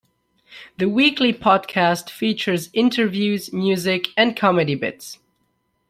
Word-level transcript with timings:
The 0.79 0.89
weekly 0.89 1.31
podcast 1.31 2.09
features 2.09 2.71
interviews, 2.73 3.53
music 3.53 4.07
and 4.17 4.35
comedy 4.35 4.73
bits. 4.73 5.19